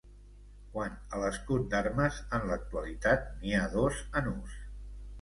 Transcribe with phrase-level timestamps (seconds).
[0.77, 4.61] Quant a l'escut d'armes, en l'actualitat n'hi ha dos en ús.